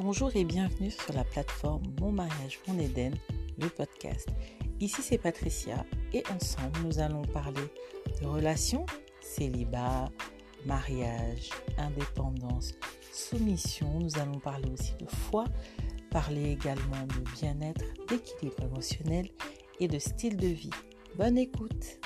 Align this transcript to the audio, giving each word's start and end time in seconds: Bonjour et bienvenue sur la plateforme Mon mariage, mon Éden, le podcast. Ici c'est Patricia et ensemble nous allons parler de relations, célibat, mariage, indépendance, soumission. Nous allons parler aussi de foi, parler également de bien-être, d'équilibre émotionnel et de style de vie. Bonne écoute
Bonjour 0.00 0.30
et 0.36 0.44
bienvenue 0.44 0.92
sur 0.92 1.12
la 1.12 1.24
plateforme 1.24 1.82
Mon 2.00 2.12
mariage, 2.12 2.60
mon 2.68 2.78
Éden, 2.78 3.16
le 3.58 3.68
podcast. 3.68 4.28
Ici 4.78 5.02
c'est 5.02 5.18
Patricia 5.18 5.84
et 6.12 6.22
ensemble 6.32 6.78
nous 6.84 7.00
allons 7.00 7.22
parler 7.22 7.62
de 8.22 8.26
relations, 8.28 8.86
célibat, 9.20 10.08
mariage, 10.64 11.50
indépendance, 11.78 12.74
soumission. 13.12 13.98
Nous 13.98 14.16
allons 14.20 14.38
parler 14.38 14.70
aussi 14.70 14.94
de 15.00 15.06
foi, 15.06 15.46
parler 16.12 16.52
également 16.52 17.04
de 17.06 17.30
bien-être, 17.40 17.84
d'équilibre 18.06 18.62
émotionnel 18.62 19.28
et 19.80 19.88
de 19.88 19.98
style 19.98 20.36
de 20.36 20.46
vie. 20.46 20.70
Bonne 21.16 21.38
écoute 21.38 21.98